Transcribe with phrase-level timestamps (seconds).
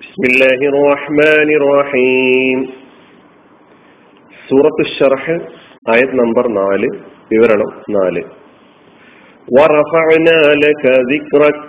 [0.00, 2.58] بسم الله الرحمن الرحيم
[4.48, 5.34] സൂറത്ത് ഷർഹ്
[5.86, 6.88] ആയത് നമ്പർ നാല്
[7.30, 8.22] വിവരണം നാല്
[9.48, 11.62] വറഫഅനാ ലക ദിക്റക്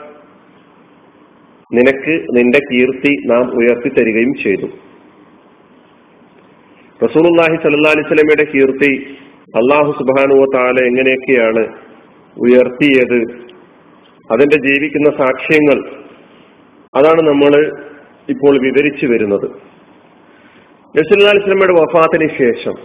[1.71, 4.67] നിനക്ക് നിന്റെ കീർത്തി നാം ഉയർത്തി തരികയും ചെയ്തു
[6.99, 8.91] റസൂലുള്ളാഹി സ്വല്ലല്ലാഹി അലൈഹി വസല്ലമയുടെ കീർത്തി
[9.53, 11.63] അള്ളാഹു സുബ്ഹാനഹു താല എങ്ങനെയൊക്കെയാണ്
[12.37, 13.19] ഉയർത്തിയത്
[14.29, 15.79] അതിന്റെ ജീവിക്കുന്ന സാക്ഷ്യങ്ങൾ
[16.93, 17.53] അതാണ് നമ്മൾ
[18.30, 19.48] ഇപ്പോൾ വിവരിച്ചു വരുന്നത്.
[21.28, 22.76] അലിസ്ലമയുടെ വഫാത്തിന് ശേഷം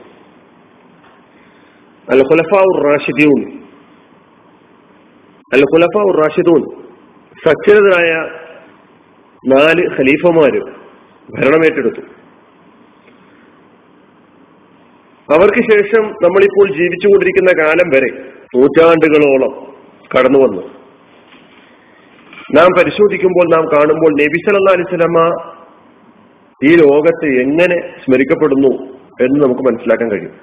[2.07, 3.39] അൽ ഖുലഫാഉർ റാഷിദൂൻ
[5.51, 6.63] അൽ ഖുലഫാഉർ റാഷിദൂൻ
[7.45, 8.11] സച്ചരിതരായ
[9.43, 10.61] നാല് ഖലീഫമാര്
[11.29, 12.03] ഭരണമേറ്റെടുത്തു
[15.29, 18.09] അവർക്ക് ശേഷം നമ്മളിപ്പോൾ ജീവിച്ചുകൊണ്ടിരിക്കുന്ന കാലം വരെ
[18.55, 19.53] നൂറ്റാണ്ടുകളോളം
[20.11, 20.63] കടന്നു വന്നു
[22.53, 25.45] നാം പരിശോധിക്കുമ്പോൾ നാം കാണുമ്പോൾ നബി സല്ലാ അലിസ്ലമ
[26.63, 30.33] ഈ ലോകത്ത് എങ്ങനെ സ്മരിക്കപ്പെടുന്നു എന്ന് നമുക്ക് മനസ്സിലാക്കാൻ കഴിയും.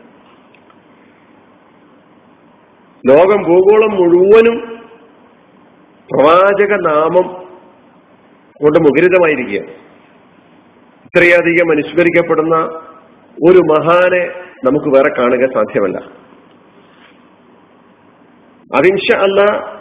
[3.07, 4.81] ലോകം ഭൂഗോളം മുഴുവനും
[6.13, 7.43] പ്രവാചക നാമം
[8.63, 9.59] കൊണ്ട് മുഖരിതമായിരിക്കുക
[11.07, 12.57] ഇത്രയധികം അനുസ്മരിക്കപ്പെടുന്ന
[13.49, 14.27] ഒരു മഹാനെ
[14.65, 15.99] നമുക്ക് വേറെ കാണുക സാധ്യമല്ല.
[18.77, 19.72] അതിൻഷ അല്ല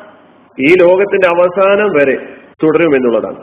[0.60, 2.16] ഈ ലോകത്തിന്റെ അവസാനം വരെ
[2.64, 3.38] തുടരുമെന്നുള്ളതാണ്.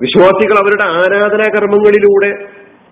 [0.00, 2.30] വിശ്വാസികൾ അവരുടെ ആരാധനാ കർമ്മങ്ങളിലൂടെ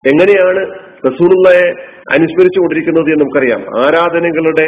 [0.08, 0.70] എങ്ങനെയാണ്
[1.06, 1.66] റസൂലുള്ളയെ
[2.12, 3.78] അനുസ്മരിച്ചു കൊണ്ടിരിക്കുന്നത് എന്ന് നമുക്കറിയാം.
[3.78, 4.66] ആരാധനകളുടെ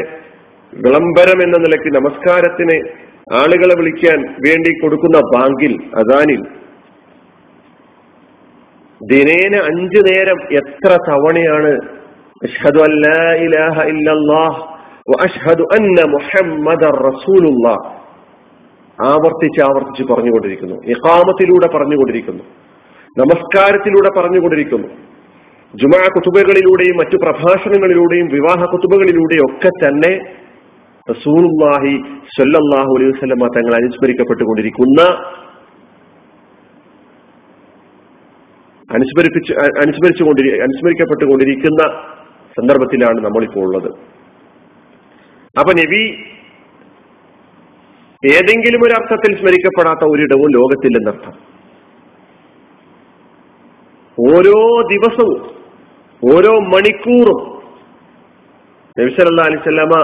[0.74, 6.42] വിളംബരം എന്ന നിലയ്ക്ക് നമസ്കാരത്തിന് ആളുകളെ വിളിക്കാൻ വേണ്ടി കൊടുക്കുന്ന ബാങ്കിൽ അദാനിൽ
[9.12, 11.72] ദിനേന അഞ്ചു നേരം എത്ര തവണയാണ്
[13.36, 14.73] ഇലാഹ ഇല്ലല്ലാഹ്
[19.04, 20.76] ആവർത്തിച്ച് ആവർത്തിച്ച് പറഞ്ഞുകൊണ്ടിരിക്കുന്നു.
[20.84, 22.44] ഇഖാമത്തിലൂടെ പറഞ്ഞുകൊണ്ടിരിക്കുന്നു.
[23.18, 24.88] നമസ്കാരത്തിലൂടെ പറഞ്ഞുകൊണ്ടിരിക്കുന്നു.
[25.74, 30.12] ജുമാ കുത്തുബകളിലൂടെയും മറ്റു പ്രഭാഷണങ്ങളിലൂടെയും വിവാഹ കുത്തുബകളിലൂടെയും ഒക്കെ തന്നെ
[31.10, 31.94] റസൂലുള്ളാഹി
[32.36, 35.00] സ്വല്ലല്ലാഹു അലൈഹി വസല്ലമ തങ്ങൾ അനുസ്മരിക്കപ്പെട്ടുകൊണ്ടിരിക്കുന്ന
[38.94, 41.82] അനുസ്മരിപ്പിച്ച് അനുസ്മരിച്ചുകൊണ്ടിരി അനുസ്മരിക്കപ്പെട്ടുകൊണ്ടിരിക്കുന്ന
[42.60, 44.13] സന്ദർഭത്തിലാണ് നമ്മളിപ്പോൾ ഉള്ളത്.
[45.58, 46.02] അപ്പൊ നബി
[48.22, 51.34] ഏതെങ്കിലും ഒരു അർത്ഥത്തിൽ സ്മരിക്കപ്പെടാത്ത ഒരിടവും ലോകത്തില്ലെന്നർത്ഥം
[54.18, 55.40] ഓരോ ദിവസവും
[56.22, 57.40] ഓരോ മണിക്കൂറും
[59.00, 59.94] നബിസല്ലാ അലിസ്വല്ലാമ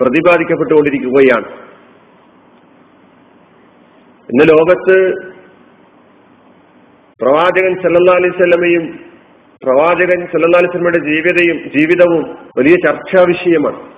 [0.00, 1.48] പ്രതിപാദിക്കപ്പെട്ടുകൊണ്ടിരിക്കുകയാണ്.
[4.28, 4.96] ഇന്ന് ലോകത്ത്
[7.20, 8.84] പ്രവാചകൻ സല്ലല്ലാ അലൈവല്ലമയും
[9.62, 13.97] പ്രവാചകൻ സല്ലല്ലാ അലിസ്വലമയുടെ ജീവിതയും ജീവിതവും വലിയ ചർച്ചാ വിഷയമാണ്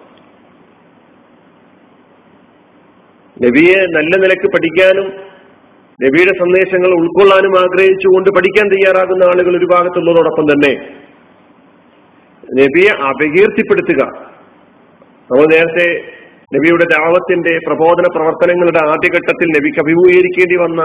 [3.44, 5.06] നബിയെ നല്ല നിലയ്ക്ക് പഠിക്കാനും
[6.04, 10.72] നബിയുടെ സന്ദേശങ്ങൾ ഉൾക്കൊള്ളാനും ആഗ്രഹിച്ചുകൊണ്ട് പഠിക്കാൻ തയ്യാറാകുന്ന ആളുകൾ ഒരു ഭാഗത്തുള്ളതോടൊപ്പം തന്നെ
[12.62, 14.02] നബിയെ അപകീർത്തിപ്പെടുത്തുക.
[15.30, 15.86] നമ്മൾ നേരത്തെ
[16.56, 20.82] നബിയുടെ ദാവത്തിന്റെ പ്രബോധന പ്രവർത്തനങ്ങളുടെ ആദ്യഘട്ടത്തിൽ നബിക്ക് അഭിമുഖീകരിക്കേണ്ടി വന്ന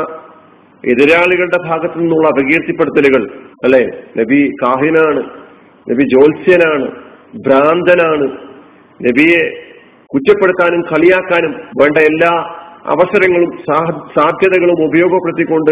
[0.83, 3.23] എതിരാളികളുടെ ഭാഗത്തു നിന്നുള്ള അപകീർത്തിപ്പെടുത്തലുകൾ
[3.63, 3.83] അല്ലെ?
[4.17, 5.23] നബി കാഹിനാണ്
[5.91, 6.87] നബി ജോത്സ്യനാണ്
[7.45, 8.27] ഭ്രാന്തനാണ്.
[9.07, 9.43] നബിയെ
[10.15, 13.51] കുറ്റപ്പെടുത്താനും കളിയാക്കാനും വേണ്ട എല്ലാ അവസരങ്ങളും
[14.17, 15.71] സാധ്യതകളും ഉപയോഗപ്പെടുത്തിക്കൊണ്ട്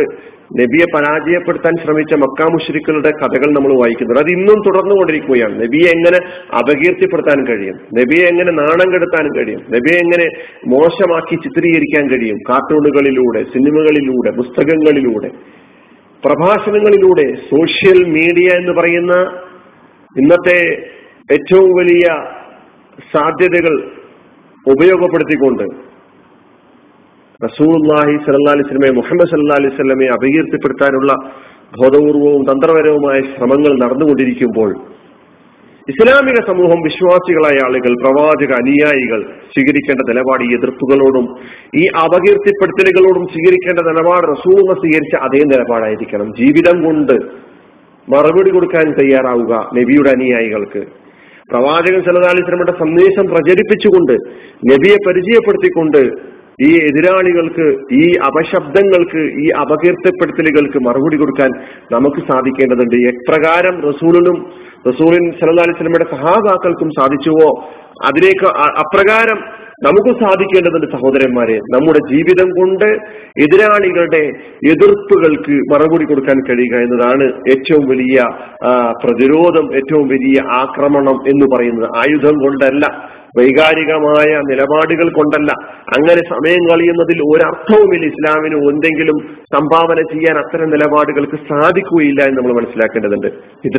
[0.61, 4.19] നബിയെ പരാജയപ്പെടുത്താൻ ശ്രമിച്ച മക്കാമുഷരിക്കളുടെ കഥകൾ നമ്മൾ വായിക്കുന്നുണ്ട്.
[4.19, 5.63] അത് ഇന്നും തുടർന്നുകൊണ്ടിരിക്കുകയാണ്.
[5.63, 6.19] നബിയെ എങ്ങനെ
[6.57, 7.75] അപകീർത്തിപ്പെടുത്താൻ കഴിയും?
[7.99, 9.59] നബിയെ എങ്ങനെ നാണം കെടുത്താൻ കഴിയും?
[9.59, 10.27] നബിയെ എങ്ങനെ
[10.67, 12.37] മോശമാക്കി ചിത്രീകരിക്കാൻ കഴിയും?
[12.49, 15.29] കാർട്ടൂണുകളിലൂടെ സിനിമകളിലൂടെ പുസ്തകങ്ങളിലൂടെ
[16.25, 19.13] പ്രഭാഷണങ്ങളിലൂടെ സോഷ്യൽ മീഡിയ എന്ന് പറയുന്ന
[20.17, 20.89] ഇന്നത്തെ
[21.31, 22.03] ഏറ്റവും വലിയ
[23.13, 24.02] സാധ്യതകൾ
[24.65, 25.65] ഉപയോഗപ്പെടുത്തിക്കൊണ്ട്
[27.41, 31.11] റസൂല്ലാഹി സല്ലാ അലിസ്ലമെ മുഹമ്മദ് സല്ലാ അലൈഹി സ്വലമെ അപകീർത്തിപ്പെടുത്താനുള്ള
[31.79, 34.71] ബോധപൂർവവും തന്ത്രപരവുമായ ശ്രമങ്ങൾ നടന്നുകൊണ്ടിരിക്കുമ്പോൾ
[35.87, 39.21] ഇസ്ലാമിക സമൂഹം വിശ്വാസികളായ ആളുകൾ പ്രവാചക അനുയായികൾ
[39.53, 41.25] സ്വീകരിക്കേണ്ട നിലപാട് ഈ എതിർപ്പുകളോടും
[41.81, 46.29] ഈ അപകീർത്തിപ്പെടുത്തലുകളോടും സ്വീകരിക്കേണ്ട നിലപാട് റസൂല സ്വീകരിച്ച അതേ നിലപാടായിരിക്കണം.
[46.39, 47.15] ജീവിതം കൊണ്ട്
[48.07, 50.83] മറുപടി കൊടുക്കാൻ തയ്യാറാവുക നബിയുടെ അനുയായികൾക്ക്.
[51.51, 54.13] പ്രവാചകൻ സല്ലല്ലാഹു അലൈഹി സന്ദേശം പ്രചരിപ്പിച്ചുകൊണ്ട്
[54.71, 57.67] നബിയെ പരിചയപ്പെടുത്തിക്കൊണ്ട് ഈ എതിരാളികൾക്ക്
[58.01, 61.51] ഈ അപശബ്ദങ്ങൾക്ക് ഈ അപകീർത്തിപ്പെടുത്തലുകൾക്ക് മറുപടി കൊടുക്കാൻ
[61.91, 62.95] നമുക്ക് സാധിക്കേണ്ടതുണ്ട്.
[63.11, 64.37] എപ്രകാരം റസൂലിനും
[64.87, 67.49] റസൂലിൻ സല്ലല്ലാഹു അലൈഹി സഹാബാക്കൾക്കും സാധിച്ചുവോ?
[68.07, 68.47] അതിലേക്ക്
[68.83, 69.39] അപ്രകാരം
[69.85, 72.85] നമുക്ക് സാധിക്കേണ്ടതുണ്ട് സഹോദരന്മാരെ നമ്മുടെ ജീവിതം കൊണ്ട്
[73.41, 74.21] എതിരാളികളുടെ
[74.67, 78.25] എതിർപ്പുകൾക്ക് മറുപടി കൊടുക്കാൻ കഴിയുക എന്നതാണ് ഏറ്റവും വലിയ
[79.03, 81.89] പ്രതിരോധം ഏറ്റവും വലിയ ആക്രമണം എന്ന് പറയുന്നത്.
[81.97, 82.85] ആയുധം കൊണ്ടല്ല
[83.37, 85.51] വൈകാരികമായ നിലപാടുകൾ കൊണ്ടല്ല.
[85.97, 88.05] അങ്ങനെ സമയം കളയുന്നതിൽ ഒരർത്ഥവുമില്ല.
[88.05, 89.17] ഇസ്ലാമിന് എന്തെങ്കിലും
[89.53, 93.27] സംഭാവന ചെയ്യാൻ അത്തരം നിലപാടുകൾക്ക് സാധിക്കുകയില്ല എന്ന് നമ്മൾ മനസ്സിലാക്കേണ്ടതുണ്ട്.
[93.65, 93.77] ഇത്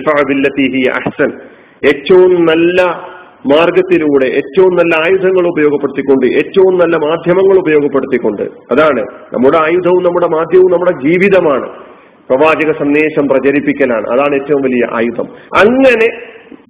[0.91, 1.31] അഹ്സൻ.
[1.87, 2.81] ഏറ്റവും നല്ല
[3.53, 8.43] മാർഗത്തിലൂടെ ഏറ്റവും നല്ല ആയുധങ്ങൾ ഉപയോഗപ്പെടുത്തിക്കൊണ്ട് ഏറ്റവും നല്ല മാധ്യമങ്ങൾ ഉപയോഗപ്പെടുത്തിക്കൊണ്ട്.
[8.43, 9.03] അതാണ്
[9.35, 11.69] നമ്മുടെ ആയുധവും നമ്മുടെ മാധ്യമവും നമ്മുടെ ജീവിതമാണ്.
[12.29, 14.07] പ്രവാചക സന്ദേശം പ്രചരിപ്പിക്കലാണ്.
[14.13, 15.29] അതാണ് ഏറ്റവും വലിയ ആയുധം.
[15.63, 16.09] അങ്ങനെ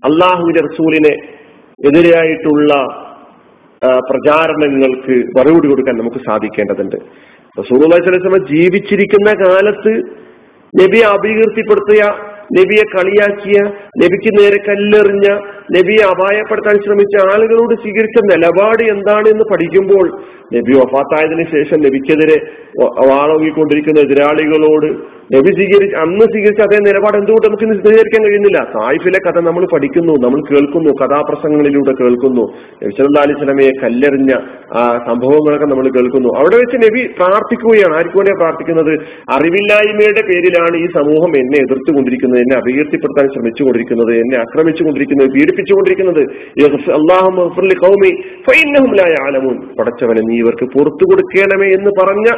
[0.09, 1.15] അള്ളാഹുവിന്റെ റസൂലിനെ
[1.89, 2.75] എതിരായിട്ടുള്ള
[4.09, 6.97] പ്രചാരണങ്ങൾക്ക് മറുപടി കൊടുക്കാൻ നമുക്ക് സാധിക്കേണ്ടതുണ്ട്.
[7.61, 9.93] റസൂൽ അലൈഹി ജീവിച്ചിരിക്കുന്ന കാലത്ത്
[10.75, 12.05] നബി അപകീർത്തിപ്പെടുത്തിയ
[12.53, 13.59] നബിയെ കളിയാക്കിയ
[13.99, 15.29] നബിക്ക് നേരെ കല്ലെറിഞ്ഞ
[15.73, 20.07] നബിയെ അപായപ്പെടുത്താൻ ശ്രമിച്ച ആളുകളോട് സ്വീകരിച്ച നിലപാട് എന്താണ് എന്ന് പഠിക്കുമ്പോൾ
[20.55, 22.39] നബി വഫാത്തായതിനു ശേഷം നബിക്കെതിരെ
[23.09, 24.89] വാളോങ്ങിക്കൊണ്ടിരിക്കുന്ന എതിരാളികളോട്
[25.33, 28.59] നബി സ്വീകരിച്ച് അന്ന് സ്വീകരിച്ച അതേ നിലപാട് എന്തുകൊണ്ട് നമുക്ക് സ്വീകരിക്കാൻ കഴിയുന്നില്ല?
[28.73, 32.45] സായിഫിലെ കഥ നമ്മൾ പഠിക്കുന്നു നമ്മൾ കേൾക്കുന്നു കഥാപ്രസംഗങ്ങളിലൂടെ കേൾക്കുന്നു.
[32.83, 34.33] നബി അലി സ്വലമയെ കല്ലെറിഞ്ഞ
[34.75, 36.29] ആ സംഭവങ്ങളൊക്കെ നമ്മൾ കേൾക്കുന്നു.
[36.39, 37.95] അവിടെ വെച്ച് നബി പ്രാർത്ഥിക്കുകയാണ്.
[37.97, 38.93] ആർക്കു വേണ്ടിയാണ് പ്രാർത്ഥിക്കുന്നത്?
[39.31, 46.23] അറിവില്ലായ്മയുടെ പേരിലാണ് ഈ സമൂഹം എന്നെ എതിർത്തുകൊണ്ടിരിക്കുന്നത് എന്നെ അപകീർത്തിപ്പെടുത്താൻ ശ്രമിച്ചുകൊണ്ടിരിക്കുന്നത് എന്നെ ആക്രമിച്ചുകൊണ്ടിരിക്കുന്നത് പീഡിപ്പിച്ചുകൊണ്ടിരിക്കുന്നത്
[49.81, 52.29] പടച്ചവനെ നീ ഇവർക്ക് പുറത്തു കൊടുക്കണമേ എന്ന് പറഞ്ഞ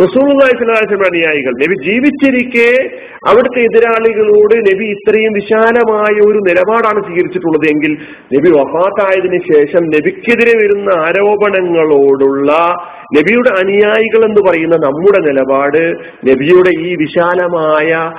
[0.00, 1.52] റസൂൽസ്ലാം അനുയായികൾ.
[1.62, 2.98] നബി ജീവിച്ചിരിക്കെ
[3.28, 7.92] അവിടുത്തെ എതിരാളികളോട് നബി ഇത്രയും വിശാലമായ ഒരു നിലപാടാണ് സ്വീകരിച്ചിട്ടുള്ളത് എങ്കിൽ
[8.36, 12.52] നബി വഫാത്തായതിനു ശേഷം നബിക്കെതിരെ വരുന്ന ആരോപണങ്ങളോടുള്ള
[13.18, 15.94] നബിയുടെ അനുയായികൾ എന്ന് പറയുന്ന നമ്മുടെ നിലപാട്
[16.30, 18.12] നബിയുടെ ഈ വിശാലമായ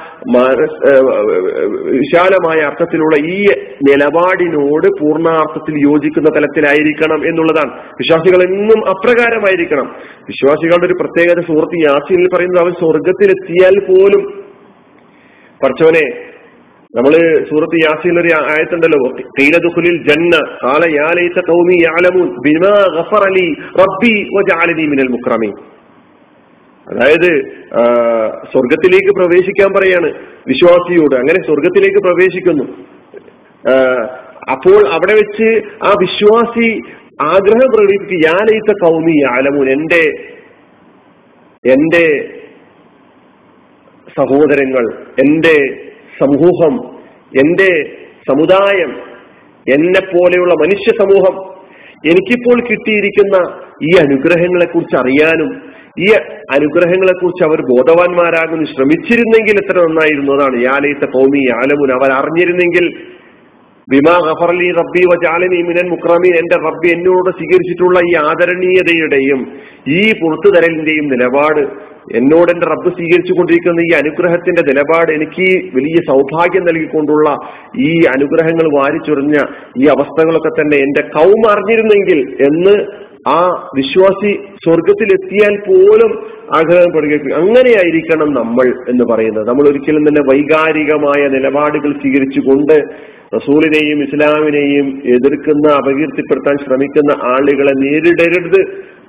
[1.97, 3.45] വിശാലമായ അർത്ഥത്തിലുള്ള ഈ
[3.89, 7.71] നിലപാടിനോട് പൂർണാർത്ഥത്തിൽ യോജിക്കുന്ന തലത്തിലായിരിക്കണം എന്നുള്ളതാണ്.
[7.91, 9.95] വിശ്വാസികൾ എന്നും അപ്രകാരമായിരിക്കണം.
[10.21, 14.23] വിശ്വാസികളുടെ ഒരു പ്രത്യേകത സുഹൃത്ത് യാസീനിൽ പറയുന്നത് അവൻ സ്വർഗത്തിലെത്തിയാൽ പോലും.
[15.63, 16.05] പറച്ചവനെ
[16.95, 17.13] നമ്മൾ
[17.49, 18.99] സൂറത്ത് യാസീൻ ഒരു ആയത്തുണ്ടല്ലോ
[19.39, 20.83] തീരദുഖുലിൽ ജന്ന കാല
[21.87, 22.75] യാലമൂൻ ബിമാ
[23.79, 24.13] റബ്ബി
[24.87, 25.09] മിനൽ
[26.87, 27.31] അതായത്
[28.51, 30.09] സ്വർഗത്തിലേക്ക് പ്രവേശിക്കാൻ പറയാണ്
[30.47, 31.15] വിശ്വാസിയോട്.
[31.15, 32.63] അങ്ങനെ സ്വർഗത്തിലേക്ക് പ്രവേശിക്കുന്നു.
[34.51, 35.49] അപ്പോൾ അവിടെ വെച്ച്
[35.87, 36.69] ആ വിശ്വാസി
[37.23, 40.03] ആഗ്രഹം പ്രകടിപ്പിക്കുക യാലൈത്ത കൗമി ആലമൂൻ എന്റെ
[41.63, 42.05] എന്റെ
[44.17, 44.85] സഹോദരങ്ങൾ
[45.19, 45.55] എന്റെ
[46.19, 46.75] സമൂഹം
[47.39, 47.71] എന്റെ
[48.29, 48.91] സമുദായം
[49.65, 51.35] എന്നെ പോലെയുള്ള മനുഷ്യ സമൂഹം
[52.09, 53.35] എനിക്കിപ്പോൾ കിട്ടിയിരിക്കുന്ന
[53.83, 55.49] ഈ അനുഗ്രഹങ്ങളെ കുറിച്ച് അറിയാനും
[55.99, 56.07] ഈ
[56.51, 61.91] അനുഗ്രഹങ്ങളെ കുറിച്ച് അവർ ബോധവാന്മാരാകുന്നു ശ്രമിച്ചിരുന്നെങ്കിൽ എത്ര നന്നായിരുന്നതാണ് യാലയത്ത കൗമി ആലമുൻ.
[61.91, 62.85] അവർ അറിഞ്ഞിരുന്നെങ്കിൽ
[63.87, 66.33] ബിമാ ഗഫർലി റബ്ബി വജാലനി മിനൻ മുക്രമീൻ.
[66.39, 69.41] എന്റെ റബ്ബി എന്നോട് സ്വീകരിച്ചിട്ടുള്ള ഈ ആദരണീയതയുടെയും
[69.89, 71.61] ഈ പുറത്തുതരലിന്റെയും നിലപാട്
[72.19, 77.29] എന്നോട് എന്റെ റബ്ബ് സ്വീകരിച്ചു കൊണ്ടിരിക്കുന്ന ഈ അനുഗ്രഹത്തിന്റെ നിലപാട് എനിക്ക് വലിയ സൗഭാഗ്യം നൽകിക്കൊണ്ടുള്ള
[77.87, 79.37] ഈ അനുഗ്രഹങ്ങൾ വാരിച്ചൊറിഞ്ഞ
[79.77, 82.75] ഈ അവസ്ഥകളൊക്കെ തന്നെ എന്റെ കൗമ അറിഞ്ഞിരുന്നെങ്കിൽ എന്ന്
[83.29, 83.39] ആ
[83.75, 84.31] വിശ്വാസി
[84.65, 86.11] സ്വർഗത്തിലെത്തിയാൽ പോലും
[86.55, 89.47] ആഗ്രഹപ്പെടുക അങ്ങനെയായിരിക്കണം നമ്മൾ എന്ന് പറയുന്നത്.
[89.47, 92.81] നമ്മൾ ഒരിക്കലും തന്നെ വൈകാരികമായ നിലപാടുകൾ സ്വീകരിച്ചുകൊണ്ട്
[93.35, 98.61] റസൂലിനെയും ഇസ്ലാമിനെയും എതിർക്കുന്ന അപകീർത്തിപ്പെടുത്താൻ ശ്രമിക്കുന്ന ആളുകളെ നേരിടരുത്.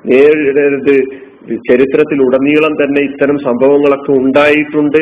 [0.06, 1.27] നേരിടരുത്.
[1.68, 5.00] ചരിത്രത്തിൽ ഉടനീളം തന്നെ ഇത്തരം സംഭവങ്ങളൊക്കെ ഉണ്ടായിട്ടുണ്ട്.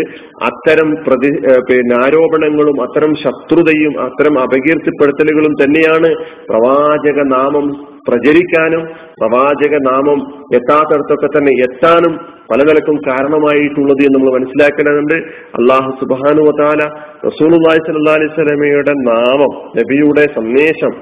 [0.48, 1.30] അത്തരം പ്രതി
[1.68, 6.10] പിന്നെ ആരോപണങ്ങളും അത്തരം ശത്രുതയും അത്തരം അപകീർത്തിപ്പെടുത്തലുകളും തന്നെയാണ്
[6.50, 7.68] പ്രവാചക നാമം
[8.08, 8.82] പ്രചരിക്കാനും
[9.20, 10.18] പ്രവാചക നാമം
[10.56, 12.12] എത്താത്തടത്തൊക്കെ തന്നെ എത്താനും
[12.50, 15.14] പല നിലക്കും കാരണമായിട്ടുള്ളത് എന്ന് നമ്മൾ മനസ്സിലാക്കേണ്ടതുണ്ട്.
[15.58, 16.82] അള്ളാഹു സുബാനു വതാല
[17.28, 20.92] റസൂലുല്ലാഹി സല്ലല്ലാഹി അലൈഹി സ്വലമയുടെ നാമം നബിയുടെ സന്ദേശം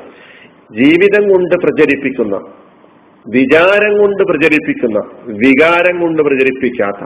[0.78, 2.36] ജീവിതം കൊണ്ട് പ്രചരിപ്പിക്കുന്ന
[3.26, 4.98] വിചാരം കൊണ്ട് പ്രചരിപ്പിക്കുന്ന
[5.36, 7.04] വികാരം കൊണ്ട് പ്രചരിപ്പിക്കാത്ത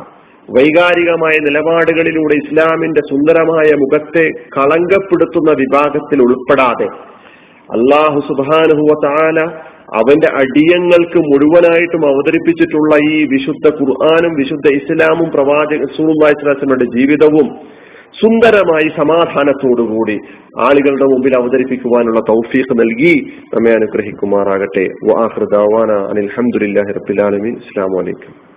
[0.49, 6.89] വൈകാരികമായ നിലപാടുകളിലൂടെ ഇസ്ലാമിന്റെ സുന്ദരമായ മുഖത്തെ കളങ്കപ്പെടുത്തുന്ന വിഭാഗത്തിൽ ഉൾപ്പെടാതെ
[7.69, 8.95] അള്ളാഹു സുബാനുഹുവ
[9.99, 17.47] അവന്റെ അടിയങ്ങൾക്ക് മുഴുവനായിട്ടും അവതരിപ്പിച്ചിട്ടുള്ള ഈ വിശുദ്ധ ഖുർആാനും വിശുദ്ധ ഇസ്ലാമും പ്രവാചക സുറുല്ലാസ്ലാസ്ലമയുടെ ജീവിതവും
[18.13, 20.19] സുന്ദരമായി സമാധാനത്തോടുകൂടി
[20.59, 24.87] ആളുകളുടെ മുമ്പിൽ അവതരിപ്പിക്കുവാനുള്ള തൗഫീഖ് നൽകി നമ്മെ അനുഗ്രഹിക്കുമാറാകട്ടെ.
[25.11, 28.48] വാഹൃദാവാന അനിൽഹമുല്ലാഹി റബ്ബിലാലമീൻ അസ്സാം വലൈക്കും